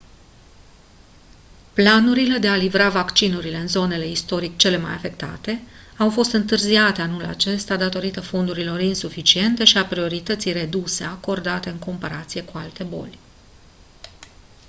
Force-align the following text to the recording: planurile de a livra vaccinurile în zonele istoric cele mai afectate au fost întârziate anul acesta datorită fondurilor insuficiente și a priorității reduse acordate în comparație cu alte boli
planurile 1.73 2.37
de 2.37 2.47
a 2.47 2.55
livra 2.55 2.89
vaccinurile 2.89 3.57
în 3.57 3.67
zonele 3.67 4.07
istoric 4.09 4.55
cele 4.55 4.77
mai 4.77 4.93
afectate 4.93 5.61
au 5.97 6.09
fost 6.09 6.31
întârziate 6.31 7.01
anul 7.01 7.25
acesta 7.25 7.75
datorită 7.75 8.21
fondurilor 8.21 8.79
insuficiente 8.79 9.63
și 9.63 9.77
a 9.77 9.85
priorității 9.85 10.51
reduse 10.51 11.03
acordate 11.03 11.69
în 11.69 11.77
comparație 11.79 12.43
cu 12.43 12.57
alte 12.57 12.83
boli 12.83 13.19